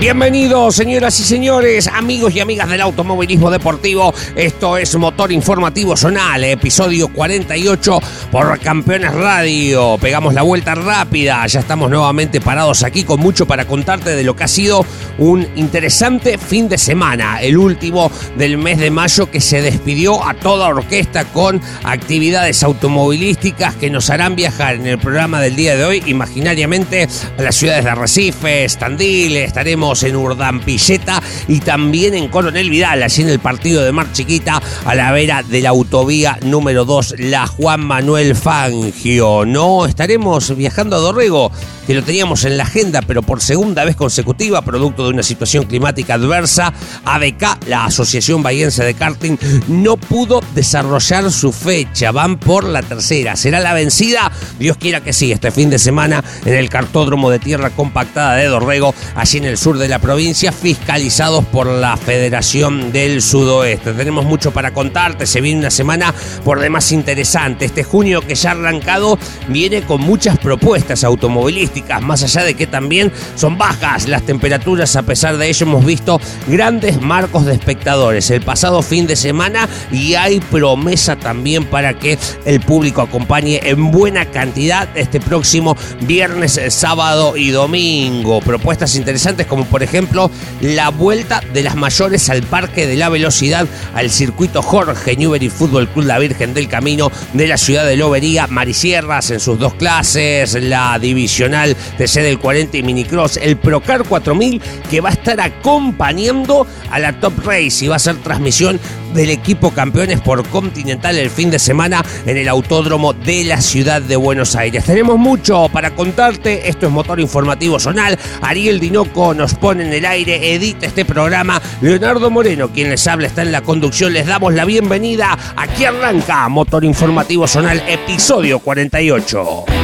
[0.00, 4.14] Bienvenidos, señoras y señores, amigos y amigas del automovilismo deportivo.
[4.34, 8.00] Esto es Motor Informativo Zonal, episodio 48
[8.32, 9.98] por Campeones Radio.
[10.00, 14.34] Pegamos la vuelta rápida, ya estamos nuevamente parados aquí con mucho para contarte de lo
[14.34, 14.86] que ha sido
[15.18, 20.32] un interesante fin de semana, el último del mes de mayo que se despidió a
[20.32, 25.84] toda orquesta con actividades automovilísticas que nos harán viajar en el programa del día de
[25.84, 32.70] hoy imaginariamente a las ciudades de Arrecife, Tandil, estaremos en Urdampilleta y también en Coronel
[32.70, 36.84] Vidal, allí en el partido de Mar Chiquita, a la vera de la autovía número
[36.84, 39.44] 2, la Juan Manuel Fangio.
[39.44, 41.50] No estaremos viajando a Dorrego,
[41.86, 45.64] que lo teníamos en la agenda, pero por segunda vez consecutiva, producto de una situación
[45.64, 46.72] climática adversa,
[47.04, 52.12] ABK, la Asociación Bahiense de Karting, no pudo desarrollar su fecha.
[52.12, 53.34] Van por la tercera.
[53.34, 54.30] ¿Será la vencida?
[54.60, 58.46] Dios quiera que sí, este fin de semana en el cartódromo de tierra compactada de
[58.46, 63.92] Dorrego, allí en el sur de la provincia, fiscalizados por la Federación del Sudoeste.
[63.94, 66.14] Tenemos mucho para contarte, se viene una semana
[66.44, 67.64] por demás interesante.
[67.64, 72.68] Este junio que ya ha arrancado viene con muchas propuestas automovilísticas, más allá de que
[72.68, 78.30] también son bajas las temperaturas, a pesar de ello hemos visto grandes marcos de espectadores
[78.30, 83.90] el pasado fin de semana y hay promesa también para que el público acompañe en
[83.90, 88.40] buena cantidad este próximo viernes, sábado y domingo.
[88.40, 93.66] Propuestas interesantes como por ejemplo la vuelta de las mayores al Parque de la Velocidad,
[93.94, 98.46] al circuito Jorge Newbery Fútbol Club La Virgen del Camino de la ciudad de Lobería,
[98.46, 104.60] Marisierras en sus dos clases, la divisional TC del 40 y Minicross, el Procar 4000
[104.90, 108.80] que va a estar acompañando a la Top Race y va a ser transmisión
[109.14, 114.02] del equipo campeones por Continental el fin de semana en el autódromo de la ciudad
[114.02, 114.84] de Buenos Aires.
[114.84, 120.04] Tenemos mucho para contarte, esto es Motor Informativo Zonal, Ariel Dinoco nos pone en el
[120.04, 124.54] aire, edita este programa, Leonardo Moreno, quien les habla, está en la conducción, les damos
[124.54, 129.79] la bienvenida, aquí arranca Motor Informativo Zonal, episodio 48.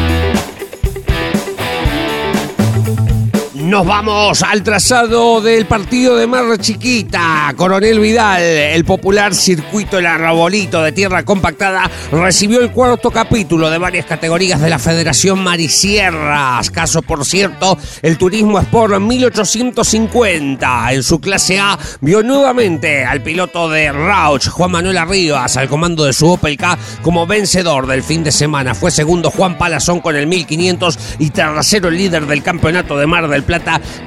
[3.67, 7.53] Nos vamos al trazado del partido de Mar Chiquita.
[7.57, 13.79] Coronel Vidal, el popular circuito El Arrabolito de tierra compactada, recibió el cuarto capítulo de
[13.79, 16.71] varias categorías de la Federación Marisierras.
[16.71, 20.93] Caso, por cierto, el Turismo Sport 1850.
[20.93, 26.05] En su clase A vio nuevamente al piloto de Rauch, Juan Manuel Arribas, al comando
[26.05, 28.77] de su Opel K como vencedor del fin de semana.
[28.77, 33.27] Fue segundo Juan Palazón con el 1500 y tercero el líder del campeonato de Mar
[33.27, 33.56] del Plata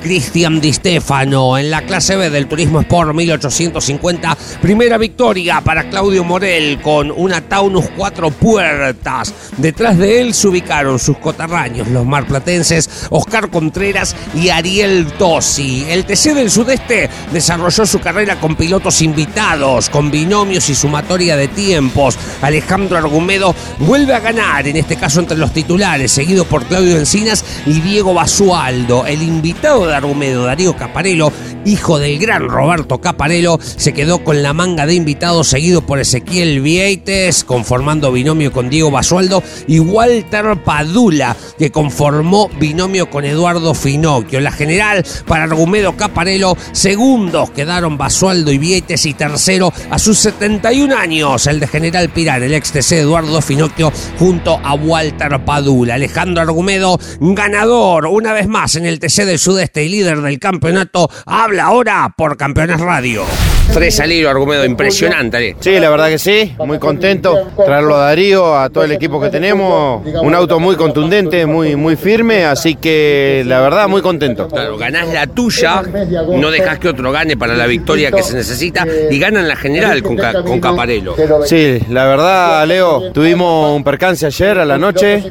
[0.02, 1.58] Cristian Di Stefano.
[1.58, 7.42] En la clase B del Turismo Sport 1850, primera victoria para Claudio Morel con una
[7.42, 9.34] Taunus cuatro puertas.
[9.58, 15.86] Detrás de él se ubicaron sus cotarraños, los marplatenses Oscar Contreras y Ariel Tosi.
[15.90, 21.48] El TC del Sudeste desarrolló su carrera con pilotos invitados, con binomios y sumatoria de
[21.48, 22.18] tiempos.
[22.42, 27.44] Alejandro Argumedo vuelve a ganar, en este caso entre los titulares, seguido por Claudio Encinas
[27.66, 29.06] y Diego Basualdo.
[29.06, 31.32] El invitado de Argumedo, Darío Caparello,
[31.64, 36.60] hijo del gran Roberto Caparello, se quedó con la manga de invitados, seguido por Ezequiel
[36.60, 44.42] Vieites, conformando binomio con Diego Basualdo, y Walter Padula, que conformó binomio con Eduardo Finocchio.
[44.42, 50.94] La general para Argumedo Caparello, segundos quedaron Basualdo y Vieites, y tercero a sus 71
[50.98, 55.94] años, el de General Pirán, el ex TC Eduardo Finocchio, junto a Walter Padula.
[55.94, 61.10] Alejandro Argumedo, ganador, una vez más en el TC del Sudeste y líder del campeonato,
[61.26, 63.26] habla ahora por Campeones Radio.
[63.74, 65.56] Tres al hilo, Argumedo, impresionante.
[65.60, 67.38] Sí, la verdad que sí, muy contento.
[67.56, 70.06] Traerlo a Darío, a todo el equipo que tenemos.
[70.22, 74.48] Un auto muy contundente, muy, muy firme, así que la verdad muy contento.
[74.48, 75.84] Claro, ganás la tuya,
[76.30, 80.02] no dejas que otro gane para la victoria que se necesita y ganan la general
[80.02, 81.16] con, con Caparello.
[81.46, 85.24] Sí, la verdad, Leo, tuvimos un percance ayer a la noche.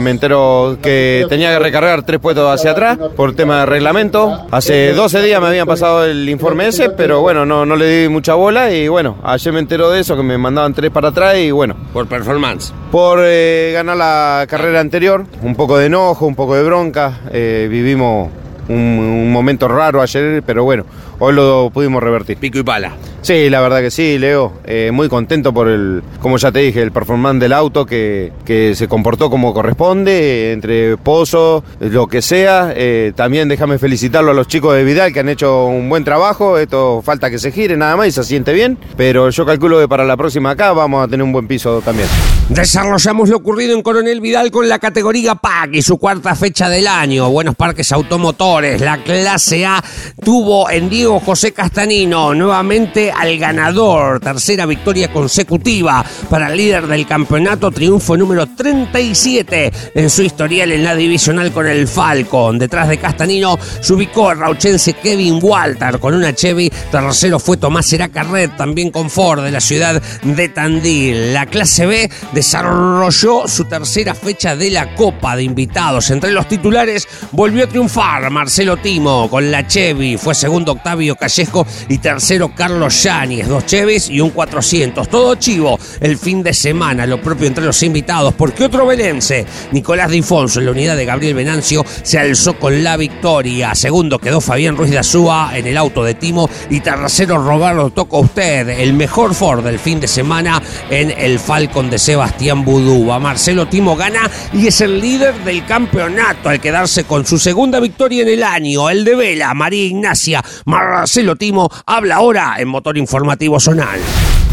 [0.00, 4.46] Me entero que tenía que recargar tres puestos hacia atrás por tema de reglamento.
[4.50, 8.02] Hace 12 días me habían pasado el informe ese, pero bueno, no, no le le
[8.02, 11.08] di mucha bola y bueno, ayer me enteró de eso, que me mandaban tres para
[11.08, 11.74] atrás y bueno.
[11.92, 12.72] Por performance.
[12.90, 17.66] Por eh, ganar la carrera anterior, un poco de enojo, un poco de bronca, eh,
[17.70, 18.30] vivimos
[18.68, 20.84] un, momento raro ayer, pero bueno,
[21.18, 22.36] hoy lo pudimos revertir.
[22.36, 22.92] Pico y pala.
[23.22, 24.52] Sí, la verdad que sí, Leo.
[24.64, 28.74] Eh, muy contento por el, como ya te dije, el performance del auto que, que
[28.74, 32.72] se comportó como corresponde, entre pozos, lo que sea.
[32.74, 36.58] Eh, también déjame felicitarlo a los chicos de Vidal que han hecho un buen trabajo.
[36.58, 38.76] Esto falta que se gire nada más y se siente bien.
[38.96, 42.08] Pero yo calculo que para la próxima acá vamos a tener un buen piso también.
[42.48, 46.88] Desarrollamos lo ocurrido en Coronel Vidal con la categoría PAC y su cuarta fecha del
[46.88, 47.30] año.
[47.30, 48.80] Buenos parques automotores.
[48.80, 49.82] La clase A
[50.24, 54.20] tuvo en Diego José Castanino nuevamente al ganador.
[54.20, 57.70] Tercera victoria consecutiva para el líder del campeonato.
[57.70, 62.58] Triunfo número 37 en su historial en la divisional con el Falcon.
[62.58, 66.70] Detrás de Castanino se ubicó el rauchense Kevin Walter con una Chevy.
[66.90, 71.34] Tercero fue Tomás Carret, también con Ford de la ciudad de Tandil.
[71.34, 76.10] La clase B desarrolló su tercera fecha de la Copa de Invitados.
[76.10, 80.16] Entre los titulares volvió a triunfar Marcelo Timo con la Chevy.
[80.16, 85.08] Fue segundo Octavio Callejo y tercero Carlos Yáñez, dos Chevis y un 400.
[85.08, 90.10] Todo chivo el fin de semana, lo propio entre los invitados, porque otro belense, Nicolás
[90.10, 93.74] Difonso, en la unidad de Gabriel Venancio, se alzó con la victoria.
[93.74, 98.18] Segundo quedó Fabián Ruiz de Azúa en el auto de Timo y tercero Roberto Toca
[98.18, 103.18] Usted, el mejor Ford del fin de semana en el Falcon de Sebastián Budúa.
[103.18, 108.22] Marcelo Timo gana y es el líder del campeonato al quedarse con su segunda victoria
[108.22, 108.88] en el año.
[108.88, 114.00] El de Vela, María Ignacia, Marcelo Timo habla ahora en Motor Informativo Zonal.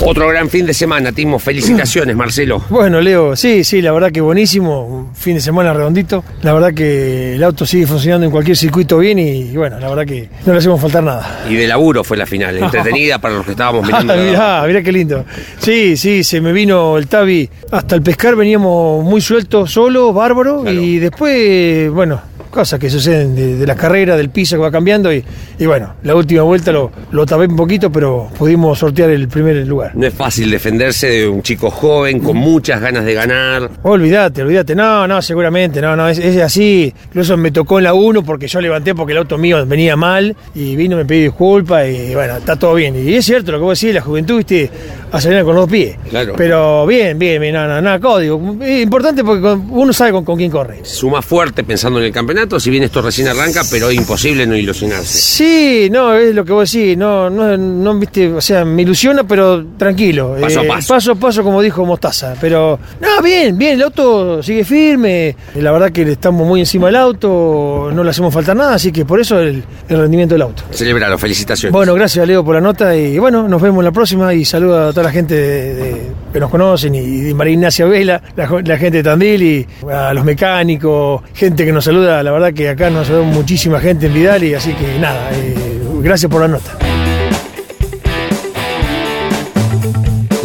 [0.01, 1.39] Otro gran fin de semana, Timo.
[1.39, 2.63] Felicitaciones, Marcelo.
[2.69, 4.85] Bueno, Leo, sí, sí, la verdad que buenísimo.
[4.85, 6.23] Un fin de semana redondito.
[6.41, 10.05] La verdad que el auto sigue funcionando en cualquier circuito bien y, bueno, la verdad
[10.05, 11.43] que no le hacemos faltar nada.
[11.49, 14.15] Y de laburo fue la final, entretenida para los que estábamos mirando.
[14.15, 15.25] mirá, mirá qué lindo.
[15.59, 17.49] Sí, sí, se me vino el Tabi.
[17.71, 20.69] Hasta el pescar veníamos muy sueltos, solo, bárbaro.
[20.71, 25.23] Y después, bueno, cosas que suceden de, la carrera, del piso que va cambiando y,
[25.65, 29.91] bueno, la última vuelta lo, lo tapé un poquito, pero pudimos sortear el primer lugar.
[29.95, 33.69] No es fácil defenderse de un chico joven con muchas ganas de ganar.
[33.83, 36.93] olvídate, olvídate, no, no, seguramente, no, no, es, así.
[37.05, 40.35] Incluso me tocó en la 1 porque yo levanté porque el auto mío venía mal
[40.55, 42.95] y vino, me pidió disculpas y bueno, está todo bien.
[42.95, 44.69] Y es cierto lo que vos decís, la juventud, viste,
[45.11, 45.97] a salir con los pies.
[46.09, 46.33] Claro.
[46.37, 48.57] Pero bien, bien, bien, nada, nada, código.
[48.61, 50.79] Es importante porque uno sabe con, con quién corre.
[50.83, 54.55] Suma fuerte pensando en el campeonato si bien esto recién arranca, pero es imposible no
[54.55, 55.17] ilusionarse.
[55.17, 59.25] Sí, no, es lo que vos decís, no, no, no viste, o sea, me ilusiona,
[59.25, 60.37] pero tranquilo.
[60.39, 60.93] Paso a eh, paso.
[60.93, 62.35] Paso a paso, como dijo Mostaza.
[62.39, 65.35] Pero, no, bien, bien, el auto sigue firme.
[65.55, 69.05] La verdad que estamos muy encima del auto, no le hacemos falta nada, así que
[69.05, 70.63] por eso el, rendimiento del auto.
[70.71, 71.73] Celebralo, felicitaciones.
[71.73, 74.89] Bueno, gracias Leo por la nota y bueno, nos vemos la próxima y saludo a
[74.91, 79.03] toda la gente de, que nos conocen y, María Ignacia Vela, la, la, gente de
[79.03, 83.21] Tandil y a los mecánicos, gente que nos saluda, la verdad que acá nos ve
[83.21, 86.88] muchísima gente en Vidal y así que nada, eh, gracias por la nota.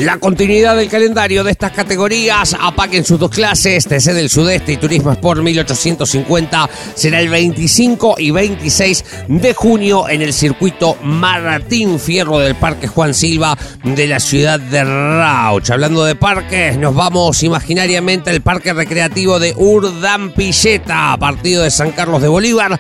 [0.04, 4.76] La continuidad del calendario de estas categorías, apaquen sus dos clases, TC del Sudeste y
[4.76, 12.38] Turismo Sport 1850, será el 25 y 26 de junio en el circuito Martín Fierro
[12.38, 15.70] del Parque Juan Silva de la ciudad de Rauch.
[15.70, 22.20] Hablando de parques, nos vamos imaginariamente al Parque Recreativo de Urdampilleta, partido de San Carlos
[22.20, 22.78] de Bolívar,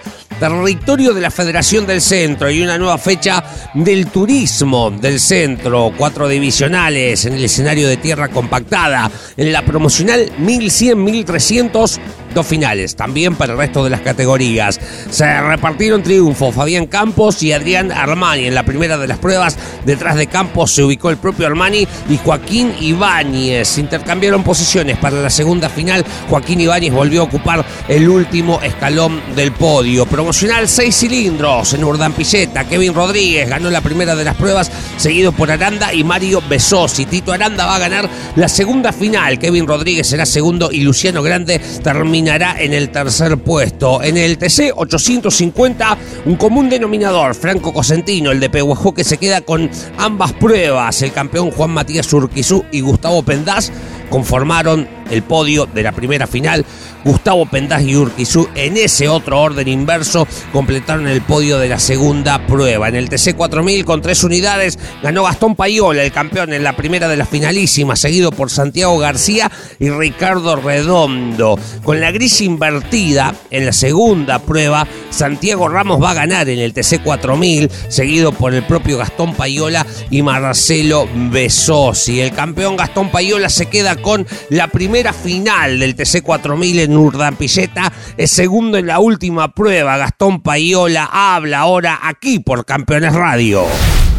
[0.48, 6.28] territorio de la Federación del Centro y una nueva fecha del turismo del centro, cuatro
[6.28, 11.98] divisionales en el escenario de tierra compactada, en la promocional 1100-1300
[12.34, 14.80] dos finales, también para el resto de las categorías.
[15.10, 19.56] Se repartieron triunfo Fabián Campos y Adrián Armani en la primera de las pruebas.
[19.84, 23.78] Detrás de Campos se ubicó el propio Armani y Joaquín Ibáñez.
[23.78, 26.04] Intercambiaron posiciones para la segunda final.
[26.28, 30.06] Joaquín Ibáñez volvió a ocupar el último escalón del podio.
[30.06, 32.64] Promocional seis cilindros en Urdampilleta.
[32.64, 37.06] Kevin Rodríguez ganó la primera de las pruebas, seguido por Aranda y Mario Besosi.
[37.06, 39.38] Tito Aranda va a ganar la segunda final.
[39.38, 44.02] Kevin Rodríguez será segundo y Luciano Grande termina en el tercer puesto.
[44.02, 49.42] En el TC 850, un común denominador, Franco Cosentino, el de Pehuajó, que se queda
[49.42, 51.02] con ambas pruebas.
[51.02, 53.70] El campeón Juan Matías Urquizú y Gustavo Pendaz
[54.08, 56.64] conformaron el podio de la primera final.
[57.04, 62.46] Gustavo Pendaz y Urquizú en ese otro orden inverso completaron el podio de la segunda
[62.46, 62.88] prueba.
[62.88, 67.06] En el TC 4000 con tres unidades ganó Gastón Payola, el campeón en la primera
[67.08, 71.58] de las finalísimas, seguido por Santiago García y Ricardo Redondo.
[71.82, 76.72] Con la gris invertida en la segunda prueba, Santiago Ramos va a ganar en el
[76.72, 82.20] TC 4000, seguido por el propio Gastón Payola y Marcelo Besosi.
[82.20, 87.92] El campeón Gastón Payola se queda con la primera final del TC 4000 en Urdampilleta,
[88.16, 89.96] es segundo en la última prueba.
[89.96, 93.64] Gastón Payola habla ahora aquí por Campeones Radio.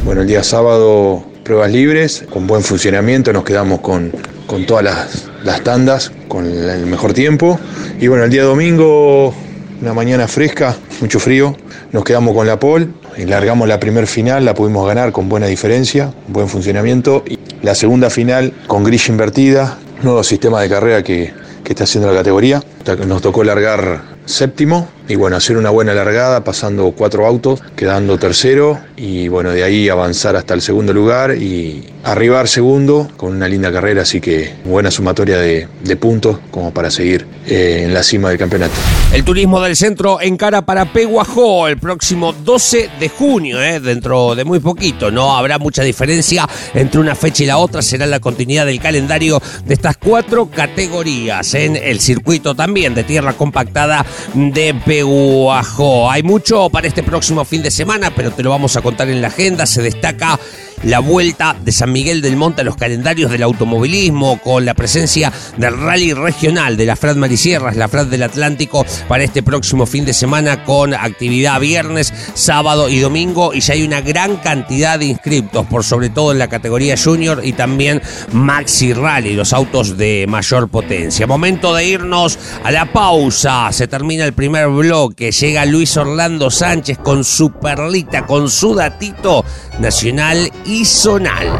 [0.03, 4.11] Bueno, el día sábado pruebas libres, con buen funcionamiento, nos quedamos con,
[4.47, 7.57] con todas las, las tandas, con el mejor tiempo.
[8.01, 9.33] Y bueno, el día domingo,
[9.81, 11.55] una mañana fresca, mucho frío,
[11.93, 16.13] nos quedamos con la pole, largamos la primer final, la pudimos ganar con buena diferencia,
[16.27, 17.23] buen funcionamiento.
[17.25, 21.33] Y la segunda final con grilla invertida, nuevo sistema de carrera que,
[21.63, 22.63] que está haciendo la categoría.
[23.07, 28.79] Nos tocó largar séptimo y bueno, hacer una buena largada pasando cuatro autos, quedando tercero
[28.97, 33.71] y bueno, de ahí avanzar hasta el segundo lugar y arribar segundo con una linda
[33.71, 38.37] carrera, así que buena sumatoria de, puntos como para seguir eh, en la cima del
[38.37, 38.73] campeonato.
[39.13, 44.43] El turismo del centro encara para Peguajó el próximo 12 de junio, eh, dentro de
[44.43, 48.65] muy poquito, no habrá mucha diferencia entre una fecha y la otra, será la continuidad
[48.65, 54.94] del calendario de estas cuatro categorías en el circuito también de tierra compactada de Peguajó.
[55.03, 59.21] Hay mucho para este próximo fin de semana, pero te lo vamos a contar en
[59.21, 59.65] la agenda.
[59.65, 60.39] Se destaca
[60.83, 65.31] la vuelta de San Miguel del Monte a los calendarios del automovilismo con la presencia
[65.57, 70.05] del rally regional de la Frat Marisierras, la Frat del Atlántico para este próximo fin
[70.05, 73.53] de semana con actividad viernes, sábado y domingo.
[73.53, 77.41] Y ya hay una gran cantidad de inscriptos por sobre todo en la categoría junior
[77.43, 78.01] y también
[78.31, 81.27] maxi rally, los autos de mayor potencia.
[81.27, 86.97] Momento de irnos a la pausa, se termina el primer bloque, llega Luis Orlando Sánchez
[86.99, 89.43] con su perlita, con su datito
[89.79, 91.59] nacional y zonal.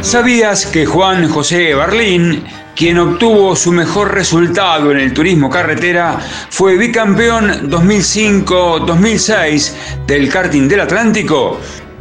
[0.00, 2.42] ¿Sabías que Juan José Barlín,
[2.74, 6.18] quien obtuvo su mejor resultado en el turismo carretera,
[6.50, 9.72] fue bicampeón 2005-2006
[10.06, 11.60] del karting del Atlántico?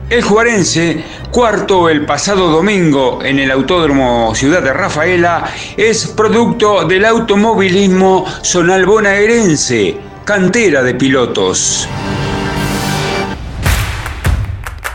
[0.09, 7.05] El juarense, cuarto el pasado domingo en el Autódromo Ciudad de Rafaela, es producto del
[7.05, 11.87] automovilismo zonal bonaerense, cantera de pilotos.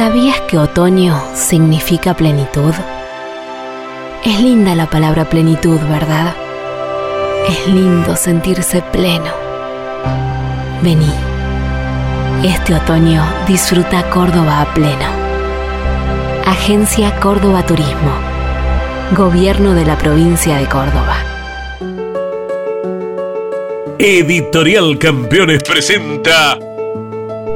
[0.00, 2.72] ¿Sabías que otoño significa plenitud?
[4.24, 6.34] Es linda la palabra plenitud, ¿verdad?
[7.46, 9.30] Es lindo sentirse pleno.
[10.80, 11.12] Vení.
[12.42, 15.04] Este otoño disfruta Córdoba a pleno.
[16.46, 18.14] Agencia Córdoba Turismo.
[19.14, 21.18] Gobierno de la provincia de Córdoba.
[23.98, 26.58] Editorial Campeones presenta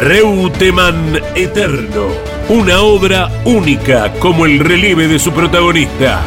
[0.00, 2.06] Reutemann Eterno,
[2.48, 6.22] una obra única como el relieve de su protagonista.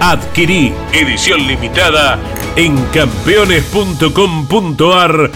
[0.00, 2.18] Adquirí edición limitada
[2.56, 5.30] en campeones.com.ar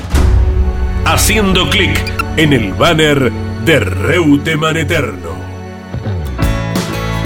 [1.05, 2.01] haciendo clic
[2.39, 3.31] en el banner
[3.67, 5.37] de Reutemann Eterno.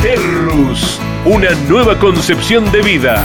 [0.02, 3.24] Terrus, una nueva concepción de vida.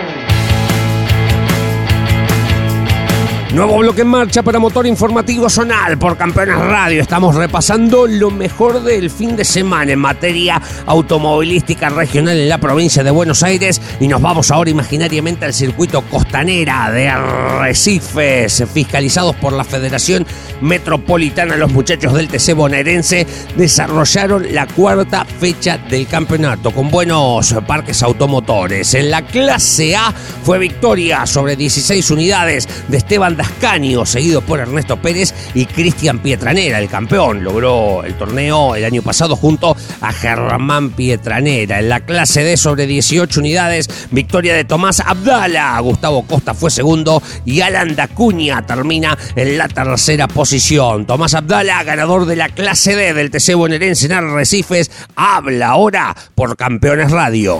[3.53, 7.01] Nuevo bloque en marcha para Motor Informativo Zonal por Campeones Radio.
[7.01, 13.03] Estamos repasando lo mejor del fin de semana en materia automovilística regional en la provincia
[13.03, 19.51] de Buenos Aires y nos vamos ahora imaginariamente al circuito costanera de Arrecifes, fiscalizados por
[19.51, 20.25] la Federación
[20.61, 21.57] Metropolitana.
[21.57, 23.27] Los muchachos del TC bonaerense
[23.57, 28.93] desarrollaron la cuarta fecha del campeonato con buenos parques automotores.
[28.93, 35.01] En la clase A fue victoria sobre 16 unidades de Esteban Dascanio, seguido por Ernesto
[35.01, 37.43] Pérez y Cristian Pietranera, el campeón.
[37.43, 41.79] Logró el torneo el año pasado junto a Germán Pietranera.
[41.79, 45.79] En la clase D sobre 18 unidades, victoria de Tomás Abdala.
[45.79, 51.07] Gustavo Costa fue segundo y Alan Dacuña termina en la tercera posición.
[51.07, 56.55] Tomás Abdala, ganador de la clase D del TC bonaerense en Arrecifes, habla ahora por
[56.55, 57.59] Campeones Radio.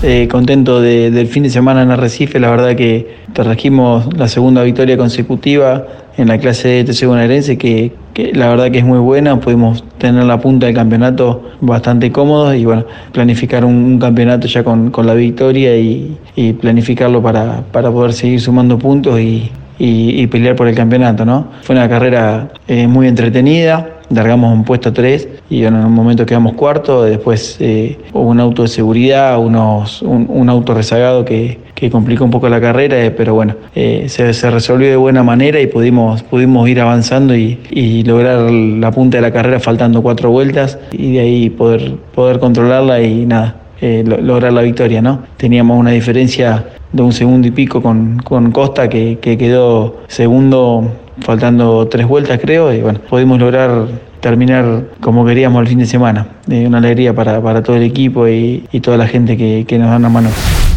[0.00, 4.96] Eh, contento del fin de semana en Arrecife, la verdad que trajimos la segunda victoria
[4.96, 5.86] consecutiva
[6.16, 7.92] en la clase de TC bonaerense, que,
[8.32, 12.64] la verdad que es muy buena, pudimos tener la punta del campeonato bastante cómodos y
[12.64, 18.12] bueno, planificar un, campeonato ya con, con la victoria y, y planificarlo para, para, poder
[18.12, 19.50] seguir sumando puntos y,
[19.80, 21.48] y, pelear por el campeonato, ¿no?
[21.62, 26.54] Fue una carrera eh, muy entretenida, largamos un puesto 3 y en un momento quedamos
[26.54, 32.24] cuarto, después eh, hubo un auto de seguridad, unos, un, auto rezagado que, que, complicó
[32.24, 35.66] un poco la carrera, eh, pero bueno, eh, se, se, resolvió de buena manera y
[35.66, 40.78] pudimos, pudimos ir avanzando y, y, lograr la punta de la carrera faltando cuatro vueltas
[40.92, 43.56] y de ahí poder, poder controlarla y nada.
[43.80, 45.22] lograr la victoria, ¿no?
[45.36, 50.90] Teníamos una diferencia de un segundo y pico con, con Costa que, que quedó segundo
[51.20, 53.86] faltando tres vueltas creo, y bueno, pudimos lograr
[54.20, 56.26] terminar como queríamos el fin de semana.
[56.50, 59.78] Eh, una alegría para, para, todo el equipo y, y toda la gente que, que
[59.78, 60.28] nos da una mano.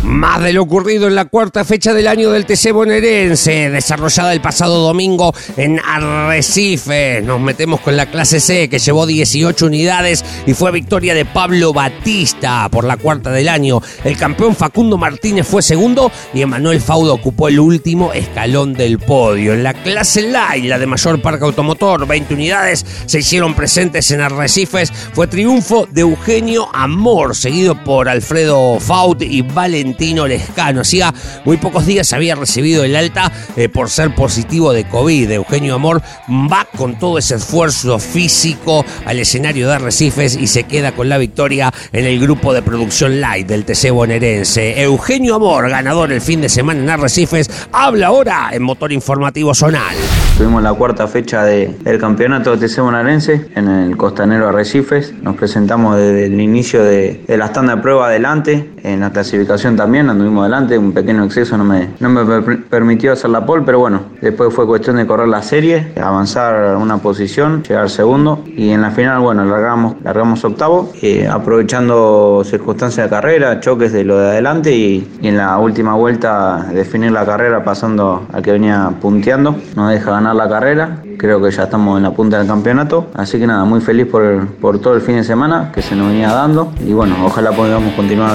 [0.03, 4.41] Más de lo ocurrido en la cuarta fecha del año del TC bonaerense, desarrollada el
[4.41, 7.21] pasado domingo en Arrecife.
[7.21, 11.71] Nos metemos con la clase C, que llevó 18 unidades y fue victoria de Pablo
[11.71, 13.79] Batista por la cuarta del año.
[14.03, 19.53] El campeón Facundo Martínez fue segundo y Emanuel Faudo ocupó el último escalón del podio.
[19.53, 24.21] En la clase Light, la de mayor parque automotor, 20 unidades se hicieron presentes en
[24.21, 24.91] Arrecifes.
[25.13, 30.81] Fue triunfo de Eugenio Amor, seguido por Alfredo Faut y Valentín Valentino Lescano.
[30.81, 35.29] Hacía muy pocos días había recibido el alta eh, por ser positivo de COVID.
[35.31, 40.93] Eugenio Amor va con todo ese esfuerzo físico al escenario de Arrecifes y se queda
[40.93, 44.81] con la victoria en el grupo de producción light del TC bonaerense.
[44.81, 49.95] Eugenio Amor, ganador el fin de semana en Arrecifes, habla ahora en Motor Informativo Zonal.
[50.37, 55.13] Tuvimos la cuarta fecha de, del campeonato TC bonaerense en el Costanero Arrecifes.
[55.21, 59.75] Nos presentamos desde el inicio de, de la tanda de prueba adelante en la clasificación
[59.81, 63.79] también, anduvimos adelante, un pequeño exceso no me, no me permitió hacer la pole, pero
[63.79, 68.83] bueno, después fue cuestión de correr la serie, avanzar una posición, llegar segundo y en
[68.83, 74.29] la final, bueno, largamos, largamos octavo, eh, aprovechando circunstancias de carrera, choques de lo de
[74.29, 79.55] adelante y, y, en la última vuelta definir la carrera pasando al que venía punteando,
[79.75, 83.39] nos deja ganar la carrera, creo que ya estamos en la punta del campeonato, así
[83.39, 86.31] que nada, muy feliz por, por todo el fin de semana que se nos venía
[86.31, 88.31] dando y bueno, ojalá podamos continuar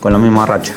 [0.00, 0.74] con la misma racha.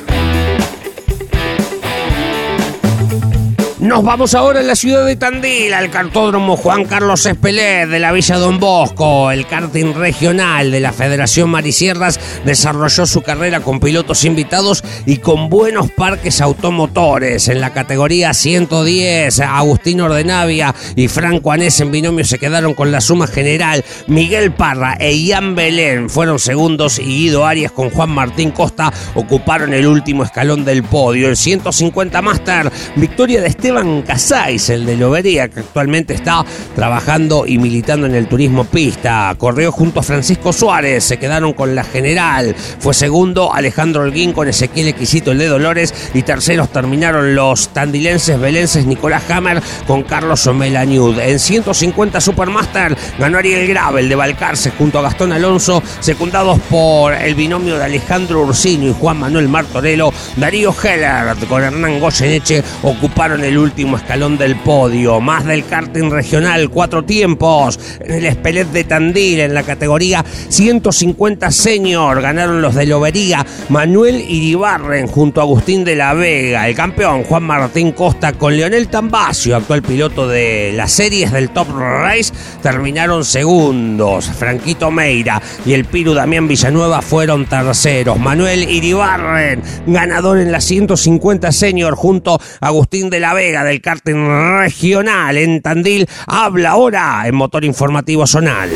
[3.83, 8.13] Nos vamos ahora a la ciudad de Tandil, al cartódromo Juan Carlos Espelet de la
[8.13, 9.29] Villa Don Bosco.
[9.29, 15.49] El karting regional de la Federación Marisierras desarrolló su carrera con pilotos invitados y con
[15.49, 17.49] buenos parques automotores.
[17.49, 23.01] En la categoría 110, Agustín Ordenavia y Franco Anés en binomio se quedaron con la
[23.01, 23.83] suma general.
[24.07, 29.73] Miguel Parra e Ian Belén fueron segundos y Guido Arias con Juan Martín Costa ocuparon
[29.73, 31.27] el último escalón del podio.
[31.27, 37.47] El 150 Master, victoria de Esteban Esteban Casais, el de Lobería, que actualmente está trabajando
[37.47, 39.33] y militando en el turismo pista.
[39.35, 42.55] Corrió junto a Francisco Suárez, se quedaron con la general.
[42.55, 45.91] Fue segundo Alejandro Holguín con Ezequiel Exquisito, el de Dolores.
[46.13, 51.17] Y terceros terminaron los tandilenses, belenses Nicolás Hammer con Carlos Omelañud.
[51.17, 57.33] En 150 Supermaster ganó Ariel Gravel de Balcarce junto a Gastón Alonso, secundados por el
[57.33, 60.13] binomio de Alejandro Ursino y Juan Manuel Martorello.
[60.35, 65.21] Darío Heller con Hernán Goyeneche ocuparon el último escalón del podio.
[65.21, 71.49] Más del karting regional, cuatro tiempos en el Espelet de Tandil en la categoría 150
[71.49, 72.21] senior.
[72.21, 76.67] Ganaron los de Lobería, Manuel Iribarren junto a Agustín de la Vega.
[76.67, 81.69] El campeón Juan Martín Costa con Leonel Tambacio, actual piloto de las series del Top
[81.73, 84.29] Race, terminaron segundos.
[84.29, 88.19] Franquito Meira y el Piru Damián Villanueva fueron terceros.
[88.19, 94.27] Manuel Iribarren, ganador en la 150 senior junto a Agustín de la Vega del karting
[94.57, 98.71] regional en Tandil, habla ahora en Motor Informativo Zonal.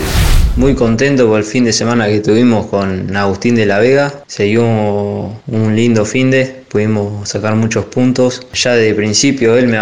[0.56, 4.14] Muy contento por el fin de semana que tuvimos con Agustín de la Vega.
[4.28, 8.42] Se un lindo fin de pudimos sacar muchos puntos.
[8.54, 9.78] Ya de principio él me,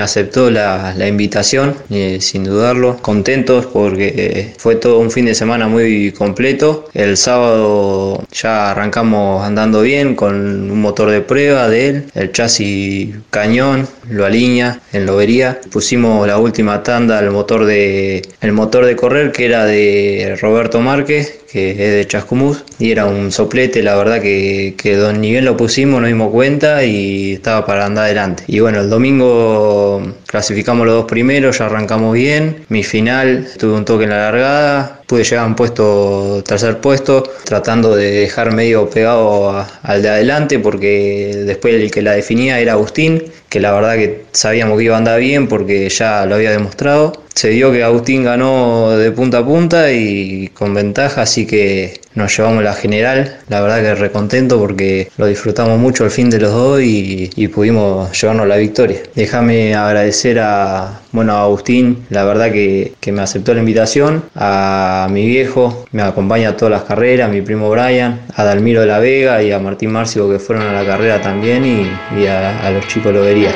[0.00, 2.96] aceptó la, invitación, eh, sin dudarlo.
[2.98, 6.88] Contentos porque eh, fue todo un fin de semana muy completo.
[6.94, 13.14] El sábado ya arrancamos andando bien con un motor de prueba de él, el chasis
[13.30, 15.60] cañón, lo alinea en lobería.
[15.70, 20.80] Pusimos la última tanda el motor de el motor de correr que era de Roberto
[20.80, 25.56] Márquez que es de Chascomús, y era un soplete, la verdad que, don nivel lo
[25.56, 28.44] pusimos, nos dimos cuenta y estaba para andar adelante.
[28.46, 33.84] Y bueno, el domingo clasificamos los dos primeros, ya arrancamos bien, mi final tuve un
[33.84, 38.88] toque en la largada, pude llegar a un puesto, tercer puesto, tratando de dejar medio
[38.88, 43.96] pegado al de adelante, porque después el que la definía era Agustín, que la verdad
[43.96, 47.21] que sabíamos que iba a andar bien porque ya lo había demostrado.
[47.34, 52.36] Se dio que Agustín ganó de punta a punta y con ventaja, así que nos
[52.36, 53.38] llevamos la general.
[53.48, 58.18] La verdad que recontento porque lo disfrutamos mucho el fin de los dos y, pudimos
[58.20, 59.02] llevarnos la victoria.
[59.14, 65.06] Déjame agradecer a, bueno, a Agustín, la verdad que, que, me aceptó la invitación, a
[65.10, 68.86] mi viejo, me acompaña a todas las carreras, a mi primo Brian, a Dalmiro de
[68.86, 72.70] la Vega y a Martín Márcico que fueron a la carrera también y, a, a
[72.70, 73.52] los chicos Lobería.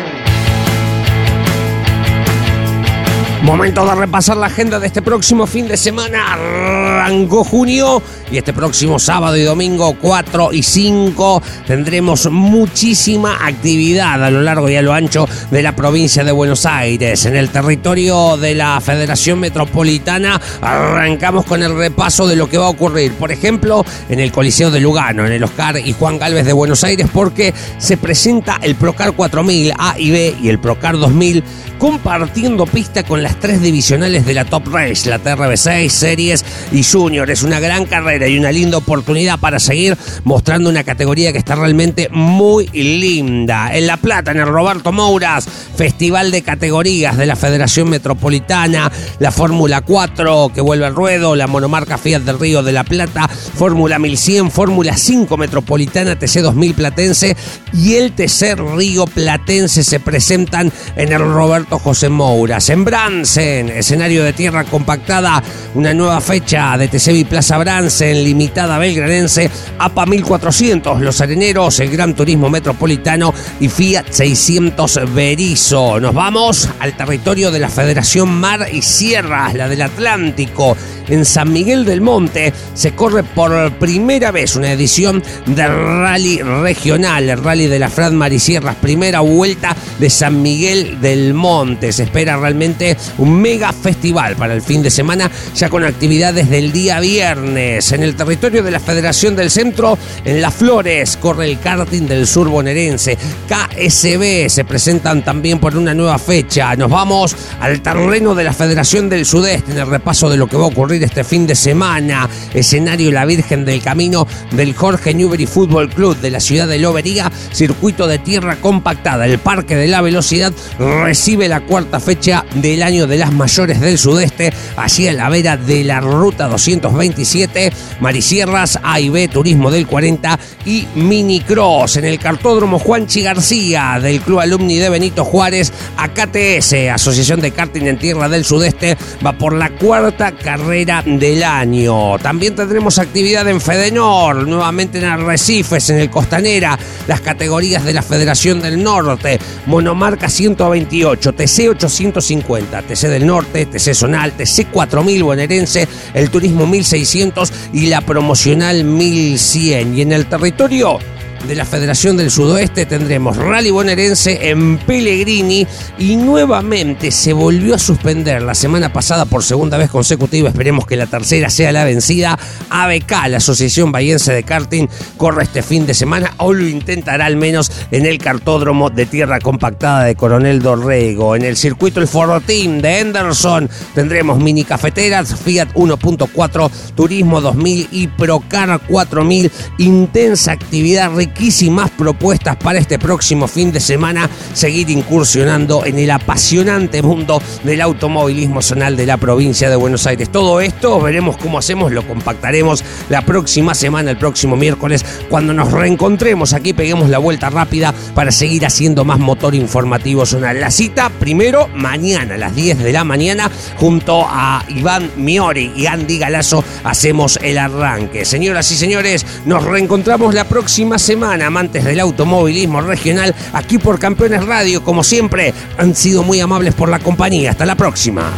[3.46, 6.32] Momento de repasar la agenda de este próximo fin de semana.
[6.32, 14.30] Arrancó junio y este próximo sábado y domingo 4 y 5 tendremos muchísima actividad a
[14.32, 17.24] lo largo y a lo ancho de la provincia de Buenos Aires.
[17.24, 22.66] En el territorio de la Federación Metropolitana arrancamos con el repaso de lo que va
[22.66, 23.12] a ocurrir.
[23.12, 26.82] Por ejemplo, en el Coliseo de Lugano, en el Oscar y Juan Galvez de Buenos
[26.82, 31.44] Aires, porque se presenta el Procar 4000 A y B y el Procar 2000
[31.78, 37.30] compartiendo pista con las tres divisionales de la Top Race, la TRB6, Series y Junior.
[37.30, 41.54] Es una gran carrera y una linda oportunidad para seguir mostrando una categoría que está
[41.54, 43.76] realmente muy linda.
[43.76, 49.30] En La Plata, en el Roberto Mouras, Festival de Categorías de la Federación Metropolitana, la
[49.30, 53.98] Fórmula 4 que vuelve al ruedo, la monomarca Fiat del Río de la Plata, Fórmula
[53.98, 57.36] 1100, Fórmula 5 Metropolitana, TC 2000 Platense
[57.72, 62.70] y el TC Río Platense se presentan en el Roberto José Mouras.
[62.70, 62.84] En
[63.26, 65.42] Escenario de tierra compactada,
[65.74, 72.14] una nueva fecha de TC Plaza Bransen, limitada belgranense, APA 1400, Los Areneros, el Gran
[72.14, 75.98] Turismo Metropolitano y Fiat 600 Berizo.
[75.98, 80.76] Nos vamos al territorio de la Federación Mar y Sierras, la del Atlántico.
[81.08, 87.28] En San Miguel del Monte se corre por primera vez una edición del rally regional,
[87.28, 91.92] el rally de la Fran Mar y Sierras, primera vuelta de San Miguel del Monte.
[91.92, 96.72] Se espera realmente un mega festival para el fin de semana, ya con actividades del
[96.72, 97.92] día viernes.
[97.92, 102.26] En el territorio de la Federación del Centro, en Las Flores, corre el karting del
[102.26, 103.16] sur bonaerense.
[103.48, 106.74] KSB se presentan también por una nueva fecha.
[106.76, 110.56] Nos vamos al terreno de la Federación del Sudeste en el repaso de lo que
[110.56, 112.28] va a ocurrir este fin de semana.
[112.54, 117.30] Escenario La Virgen del Camino del Jorge Newbery Fútbol Club de la ciudad de Lobería,
[117.52, 119.26] circuito de tierra compactada.
[119.26, 123.98] El Parque de la Velocidad recibe la cuarta fecha del año de las mayores del
[123.98, 129.86] sudeste, allí en la vera de la ruta 227, Marisierras, A y B, Turismo del
[129.86, 136.72] 40 y Minicross en el cartódromo Juanchi García del Club Alumni de Benito Juárez, AKTS,
[136.92, 142.16] Asociación de Karting en Tierra del Sudeste, va por la cuarta carrera del año.
[142.18, 148.02] También tendremos actividad en Fedenor, nuevamente en Arrecifes, en el Costanera, las categorías de la
[148.02, 155.88] Federación del Norte, monomarca 128, TC 850, TC del Norte, TC Zonal, TC 4000 bonaerense,
[156.14, 159.98] el Turismo 1600 y la promocional 1100.
[159.98, 161.00] Y en el territorio
[161.46, 165.66] de la Federación del Sudoeste tendremos Rally Bonaerense en Pellegrini
[165.98, 170.96] y nuevamente se volvió a suspender la semana pasada por segunda vez consecutiva, esperemos que
[170.96, 172.38] la tercera sea la vencida.
[172.70, 177.36] ABK, la Asociación Bahiense de Karting, corre este fin de semana o lo intentará al
[177.36, 181.36] menos en el cartódromo de tierra compactada de Coronel Dorrego.
[181.36, 182.08] En el circuito El
[182.44, 189.50] Team de Henderson tendremos mini cafeteras, Fiat 1.4, Turismo 2000 y Procar 4000.
[189.78, 197.02] Intensa actividad riquísimas propuestas para este próximo fin de semana, seguir incursionando en el apasionante
[197.02, 200.30] mundo del automovilismo zonal de la provincia de Buenos Aires.
[200.32, 205.72] Todo esto veremos cómo hacemos, lo compactaremos la próxima semana, el próximo miércoles, cuando nos
[205.72, 210.58] reencontremos aquí, peguemos la vuelta rápida para seguir haciendo más motor informativo zonal.
[210.58, 215.84] La cita primero mañana a las 10 de la mañana junto a Iván Miori y
[215.84, 218.24] Andy Galazo hacemos el arranque.
[218.24, 224.82] Señoras y señores, nos reencontramos la próxima amantes del automovilismo regional, aquí por Campeones Radio.
[224.82, 227.50] Como siempre, han sido muy amables por la compañía.
[227.50, 228.30] Hasta la próxima.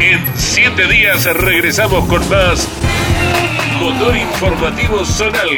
[0.00, 2.68] En siete días regresamos con más
[3.80, 5.50] Motor Informativo Zonal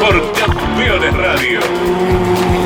[0.00, 2.65] por Campeones Radio